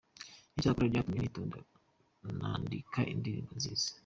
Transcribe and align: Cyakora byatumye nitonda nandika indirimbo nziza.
Cyakora 0.59 0.91
byatumye 0.91 1.19
nitonda 1.21 1.57
nandika 2.37 2.99
indirimbo 3.13 3.51
nziza. 3.59 3.89